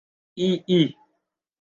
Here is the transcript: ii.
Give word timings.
ii. 0.47 0.79